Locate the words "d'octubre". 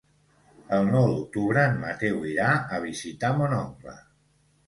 1.09-1.65